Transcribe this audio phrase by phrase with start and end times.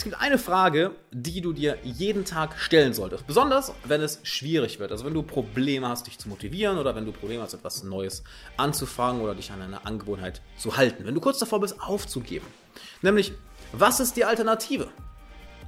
[0.00, 3.26] Es gibt eine Frage, die du dir jeden Tag stellen solltest.
[3.26, 4.92] Besonders, wenn es schwierig wird.
[4.92, 8.24] Also wenn du Probleme hast, dich zu motivieren oder wenn du Probleme hast, etwas Neues
[8.56, 11.04] anzufangen oder dich an eine Angewohnheit zu halten.
[11.04, 12.46] Wenn du kurz davor bist, aufzugeben.
[13.02, 13.34] Nämlich,
[13.72, 14.88] was ist die Alternative?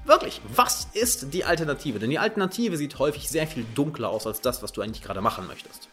[0.07, 1.99] Wirklich, was ist die Alternative?
[1.99, 5.21] Denn die Alternative sieht häufig sehr viel dunkler aus als das, was du eigentlich gerade
[5.21, 5.91] machen möchtest.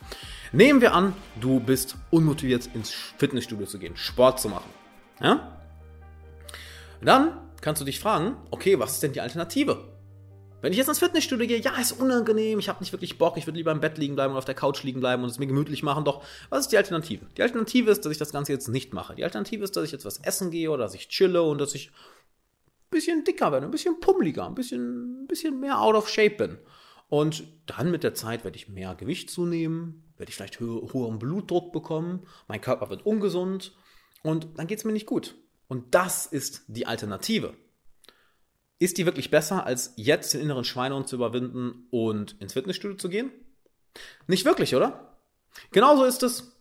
[0.54, 4.70] Nehmen wir an, du bist unmotiviert ins Fitnessstudio zu gehen, Sport zu machen.
[5.20, 5.58] Ja?
[7.02, 10.00] Dann kannst du dich fragen, okay, was ist denn die Alternative?
[10.62, 13.48] Wenn ich jetzt ins Fitnessstudio gehe, ja, ist unangenehm, ich habe nicht wirklich Bock, ich
[13.48, 15.48] würde lieber im Bett liegen bleiben und auf der Couch liegen bleiben und es mir
[15.48, 16.04] gemütlich machen.
[16.04, 17.28] Doch, was ist die Alternative?
[17.38, 19.16] Die Alternative ist, dass ich das Ganze jetzt nicht mache.
[19.16, 21.76] Die Alternative ist, dass ich jetzt was essen gehe oder dass ich chille und dass
[21.76, 26.10] ich ein bisschen dicker werde, ein bisschen pummeliger, ein bisschen, ein bisschen mehr out of
[26.10, 26.58] shape bin.
[27.08, 31.20] Und dann mit der Zeit werde ich mehr Gewicht zunehmen, werde ich vielleicht ho hohen
[31.20, 33.76] Blutdruck bekommen, mein Körper wird ungesund
[34.24, 35.36] und dann geht es mir nicht gut.
[35.70, 37.54] Und das ist die Alternative.
[38.80, 43.08] Ist die wirklich besser, als jetzt den inneren Schweinehund zu überwinden und ins Fitnessstudio zu
[43.08, 43.32] gehen?
[44.28, 45.18] Nicht wirklich, oder?
[45.72, 46.58] Genauso ist es,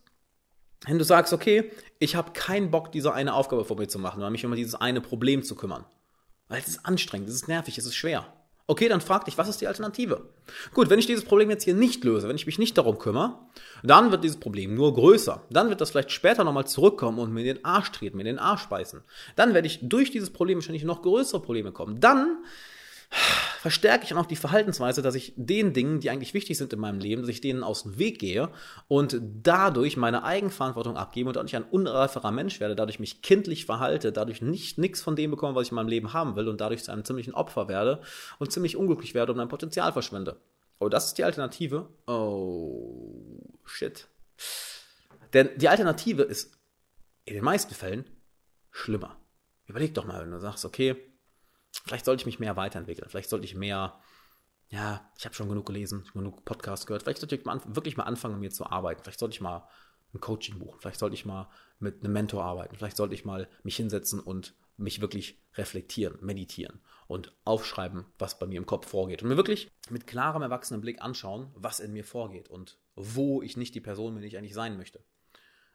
[0.85, 4.19] wenn du sagst, okay, ich habe keinen Bock, diese eine Aufgabe vor mir zu machen
[4.19, 5.85] oder mich um dieses eine Problem zu kümmern.
[6.47, 8.31] Weil es ist anstrengend, es ist nervig, es ist schwer.
[8.69, 10.21] Okay, dann frag dich, was ist die Alternative?
[10.75, 13.33] Gut, wenn ich dieses Problem jetzt hier nicht löse, wenn ich mich nicht darum kümmere,
[13.81, 15.41] dann wird dieses Problem nur größer.
[15.49, 18.35] Dann wird das vielleicht später nochmal zurückkommen und mir in den Arsch treten, mir in
[18.35, 19.01] den Arsch beißen.
[19.35, 21.99] Dann werde ich durch dieses Problem wahrscheinlich noch größere Probleme kommen.
[21.99, 22.43] Dann
[23.09, 26.99] verstärke ich auch die Verhaltensweise, dass ich den Dingen, die eigentlich wichtig sind in meinem
[26.99, 28.49] Leben, dass ich denen aus dem Weg gehe
[28.87, 34.11] und dadurch meine Eigenverantwortung abgebe und dadurch ein unreiferer Mensch werde, dadurch mich kindlich verhalte,
[34.11, 36.83] dadurch nicht nichts von dem bekomme, was ich in meinem Leben haben will und dadurch
[36.83, 38.01] zu einem ziemlichen Opfer werde
[38.37, 40.39] und ziemlich unglücklich werde und mein Potenzial verschwende.
[40.79, 41.89] Oh, das ist die Alternative.
[42.07, 44.07] Oh, shit.
[45.33, 46.57] Denn die Alternative ist
[47.25, 48.05] in den meisten Fällen
[48.71, 49.17] schlimmer.
[49.67, 50.95] Überleg doch mal, wenn du sagst, okay,
[51.85, 53.99] vielleicht sollte ich mich mehr weiterentwickeln, vielleicht sollte ich mehr,
[54.69, 58.03] ja, ich habe schon genug gelesen, genug Podcasts gehört, vielleicht sollte ich mal, wirklich mal
[58.03, 59.67] anfangen, mit mir zu arbeiten, vielleicht sollte ich mal
[60.13, 63.47] ein Coaching buchen, vielleicht sollte ich mal mit einem Mentor arbeiten, vielleicht sollte ich mal
[63.63, 69.21] mich hinsetzen und mich wirklich reflektieren, meditieren und aufschreiben, was bei mir im Kopf vorgeht.
[69.21, 73.57] Und mir wirklich mit klarem, erwachsenen Blick anschauen, was in mir vorgeht und wo ich
[73.57, 75.03] nicht die Person bin, die ich eigentlich sein möchte.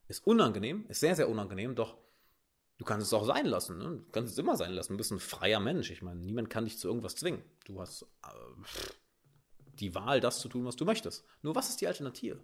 [0.08, 1.96] Ist unangenehm, ist sehr, sehr unangenehm, doch
[2.76, 3.84] Du kannst es auch sein lassen, ne?
[3.84, 4.94] Du kannst es immer sein lassen.
[4.94, 5.90] Du bist ein freier Mensch.
[5.90, 7.42] Ich meine, niemand kann dich zu irgendwas zwingen.
[7.66, 8.28] Du hast äh,
[9.78, 11.24] die Wahl, das zu tun, was du möchtest.
[11.42, 12.42] Nur was ist die Alternative?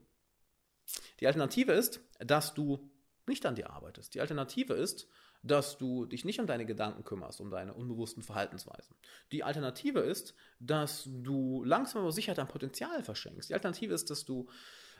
[1.18, 2.90] Die Alternative ist, dass du
[3.26, 4.14] nicht an dir arbeitest.
[4.14, 5.08] Die Alternative ist,
[5.42, 8.94] dass du dich nicht um deine Gedanken kümmerst, um deine unbewussten Verhaltensweisen.
[9.32, 13.48] Die Alternative ist, dass du langsam aber sicher dein Potenzial verschenkst.
[13.48, 14.48] Die Alternative ist, dass du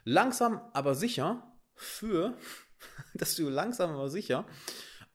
[0.05, 2.37] langsam aber sicher für,
[3.15, 4.47] dass du langsam aber sicher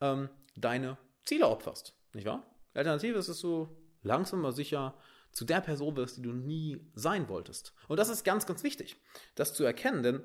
[0.01, 1.95] ähm, deine Ziele opferst.
[2.13, 2.45] Nicht wahr?
[2.73, 3.69] Die Alternative ist, dass du
[4.01, 4.97] langsam aber sicher
[5.31, 7.73] zu der Person wirst, die du nie sein wolltest.
[7.87, 8.95] Und das ist ganz, ganz wichtig,
[9.35, 10.23] das zu erkennen, denn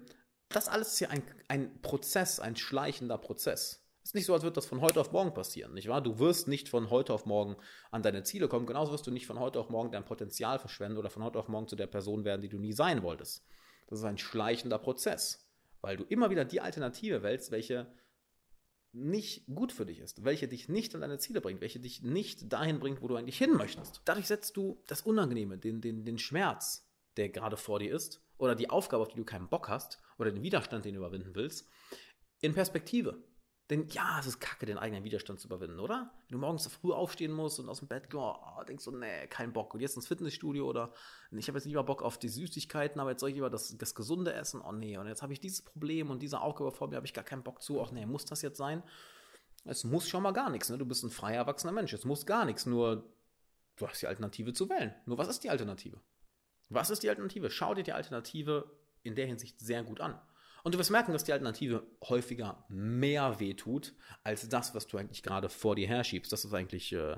[0.49, 3.85] das alles ist ja ein, ein Prozess, ein schleichender Prozess.
[4.03, 6.01] Es ist nicht so, als würde das von heute auf morgen passieren, nicht wahr?
[6.01, 7.57] Du wirst nicht von heute auf morgen
[7.91, 10.99] an deine Ziele kommen, genauso wirst du nicht von heute auf morgen dein Potenzial verschwenden
[10.99, 13.45] oder von heute auf morgen zu der Person werden, die du nie sein wolltest.
[13.89, 15.49] Das ist ein schleichender Prozess,
[15.81, 17.93] weil du immer wieder die Alternative wählst, welche
[18.93, 22.53] nicht gut für dich ist, welche dich nicht an deine Ziele bringt, welche dich nicht
[22.53, 24.03] dahin bringt, wo du eigentlich hin möchtest.
[24.05, 28.55] Dadurch setzt du das Unangenehme, den, den, den Schmerz, der gerade vor dir ist, oder
[28.55, 31.69] die Aufgabe, auf die du keinen Bock hast, oder den Widerstand, den du überwinden willst,
[32.41, 33.23] in Perspektive.
[33.71, 36.11] Denn ja, es ist kacke, den eigenen Widerstand zu überwinden, oder?
[36.29, 38.35] Wenn du morgens früh aufstehen musst und aus dem Bett oh,
[38.67, 39.75] denkst du, nee, kein Bock.
[39.75, 40.93] Und jetzt ins Fitnessstudio oder
[41.31, 43.95] ich habe jetzt lieber Bock auf die Süßigkeiten, aber jetzt soll ich lieber das, das
[43.95, 44.61] Gesunde essen.
[44.61, 47.15] Oh nee, und jetzt habe ich dieses Problem und diese Aufgabe vor mir, habe ich
[47.15, 47.81] gar keinen Bock zu.
[47.81, 48.83] Ach nee, muss das jetzt sein?
[49.65, 50.77] Es muss schon mal gar nichts, ne?
[50.77, 51.93] Du bist ein freier, erwachsener Mensch.
[51.93, 53.09] Es muss gar nichts, nur
[53.77, 54.93] du hast die Alternative zu wählen.
[55.07, 56.01] Nur was ist die Alternative?
[56.71, 57.51] Was ist die Alternative?
[57.51, 58.69] Schau dir die Alternative
[59.03, 60.21] in der Hinsicht sehr gut an.
[60.63, 65.23] Und du wirst merken, dass die Alternative häufiger mehr wehtut, als das, was du eigentlich
[65.23, 66.33] gerade vor dir herschiebst.
[66.33, 67.17] Das ist eigentlich, äh,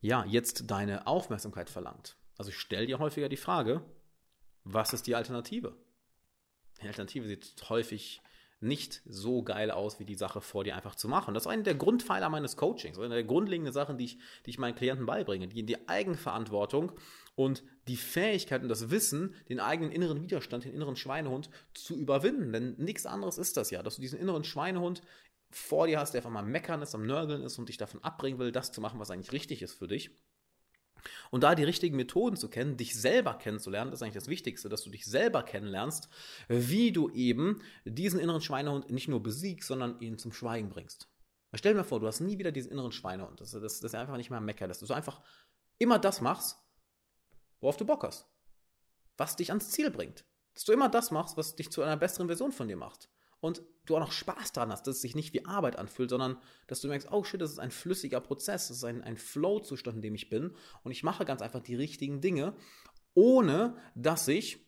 [0.00, 2.16] ja, jetzt deine Aufmerksamkeit verlangt.
[2.36, 3.84] Also stell dir häufiger die Frage,
[4.64, 5.76] was ist die Alternative?
[6.82, 8.20] Die Alternative sieht häufig
[8.60, 11.34] nicht so geil aus, wie die Sache vor dir einfach zu machen.
[11.34, 14.58] Das ist eine der Grundpfeiler meines Coachings, eine der grundlegenden Sachen, die ich, die ich
[14.58, 16.92] meinen Klienten beibringe, die, die Eigenverantwortung
[17.36, 22.52] und die Fähigkeit und das Wissen, den eigenen inneren Widerstand, den inneren Schweinehund zu überwinden.
[22.52, 25.02] Denn nichts anderes ist das ja, dass du diesen inneren Schweinehund
[25.50, 28.38] vor dir hast, der einfach mal meckern ist, am Nörgeln ist und dich davon abbringen
[28.38, 30.10] will, das zu machen, was eigentlich richtig ist für dich.
[31.30, 34.68] Und da die richtigen Methoden zu kennen, dich selber kennenzulernen, das ist eigentlich das Wichtigste,
[34.68, 36.08] dass du dich selber kennenlernst,
[36.48, 41.08] wie du eben diesen inneren Schweinehund nicht nur besiegst, sondern ihn zum Schweigen bringst.
[41.54, 44.00] Stell dir mal vor, du hast nie wieder diesen inneren Schweinehund, dass, dass, dass er
[44.00, 45.22] einfach nicht mehr meckert, dass du so einfach
[45.78, 46.58] immer das machst,
[47.60, 48.26] worauf du Bock hast.
[49.16, 50.24] Was dich ans Ziel bringt.
[50.54, 53.08] Dass du immer das machst, was dich zu einer besseren Version von dir macht.
[53.40, 56.38] Und du auch noch Spaß daran hast, dass es sich nicht wie Arbeit anfühlt, sondern
[56.66, 59.96] dass du merkst, oh shit, das ist ein flüssiger Prozess, das ist ein, ein Flow-Zustand,
[59.96, 60.54] in dem ich bin.
[60.82, 62.54] Und ich mache ganz einfach die richtigen Dinge,
[63.14, 64.66] ohne dass ich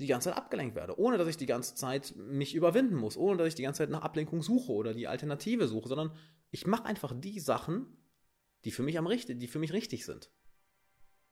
[0.00, 3.36] die ganze Zeit abgelenkt werde, ohne dass ich die ganze Zeit mich überwinden muss, ohne
[3.36, 6.16] dass ich die ganze Zeit nach Ablenkung suche oder die Alternative suche, sondern
[6.50, 7.86] ich mache einfach die Sachen,
[8.64, 10.30] die für mich am richtig, die für mich richtig sind.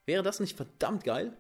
[0.06, 1.36] Wäre das nicht verdammt geil?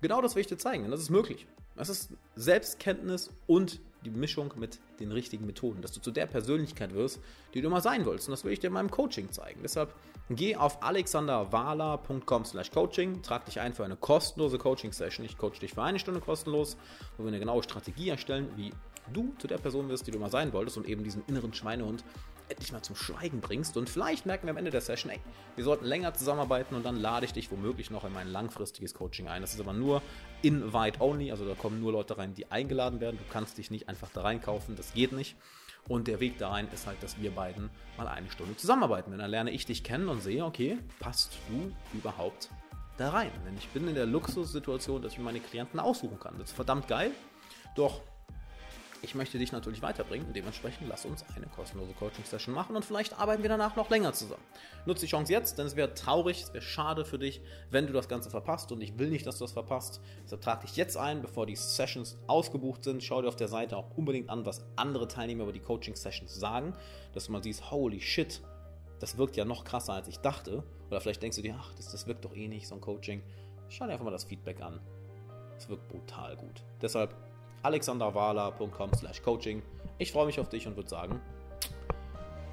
[0.00, 1.46] Genau das will ich dir zeigen, denn das ist möglich.
[1.76, 6.94] Das ist Selbstkenntnis und die Mischung mit den richtigen Methoden, dass du zu der Persönlichkeit
[6.94, 7.20] wirst,
[7.54, 8.28] die du immer sein willst.
[8.28, 9.60] Und das will ich dir in meinem Coaching zeigen.
[9.62, 9.92] Deshalb
[10.30, 15.24] geh auf alexanderwala.com slash coaching, trag dich ein für eine kostenlose Coaching-Session.
[15.24, 16.76] Ich coach dich für eine Stunde kostenlos,
[17.16, 18.72] wo wir eine genaue Strategie erstellen, wie
[19.12, 22.04] du zu der Person wirst, die du mal sein wolltest und eben diesen inneren Schweinehund
[22.48, 23.76] endlich mal zum Schweigen bringst.
[23.76, 25.20] Und vielleicht merken wir am Ende der Session, ey,
[25.56, 29.28] wir sollten länger zusammenarbeiten und dann lade ich dich womöglich noch in mein langfristiges Coaching
[29.28, 29.42] ein.
[29.42, 30.02] Das ist aber nur
[30.42, 33.18] invite only, also da kommen nur Leute rein, die eingeladen werden.
[33.18, 35.36] Du kannst dich nicht einfach da reinkaufen, das geht nicht.
[35.88, 39.10] Und der Weg da rein ist halt, dass wir beiden mal eine Stunde zusammenarbeiten.
[39.10, 42.50] Denn dann lerne ich dich kennen und sehe, okay, passt du überhaupt
[42.98, 43.30] da rein?
[43.46, 46.34] Denn ich bin in der Luxussituation, dass ich mir meine Klienten aussuchen kann.
[46.38, 47.12] Das ist verdammt geil.
[47.74, 48.02] Doch
[49.02, 53.18] ich möchte dich natürlich weiterbringen und dementsprechend lass uns eine kostenlose Coaching-Session machen und vielleicht
[53.18, 54.42] arbeiten wir danach noch länger zusammen.
[54.86, 57.40] Nutze die Chance jetzt, denn es wäre traurig, es wäre schade für dich,
[57.70, 60.00] wenn du das Ganze verpasst und ich will nicht, dass du das verpasst.
[60.24, 63.02] Deshalb trag dich jetzt ein, bevor die Sessions ausgebucht sind.
[63.02, 66.74] Schau dir auf der Seite auch unbedingt an, was andere Teilnehmer über die Coaching-Sessions sagen,
[67.12, 68.42] dass du mal siehst, holy shit,
[68.98, 70.64] das wirkt ja noch krasser, als ich dachte.
[70.88, 73.22] Oder vielleicht denkst du dir, ach, das, das wirkt doch eh nicht, so ein Coaching.
[73.68, 74.80] Schau dir einfach mal das Feedback an.
[75.56, 76.64] Es wirkt brutal gut.
[76.80, 77.14] Deshalb
[77.62, 79.62] alexanderwala.com slash coaching.
[79.98, 81.20] Ich freue mich auf dich und würde sagen,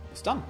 [0.10, 0.44] bis dann.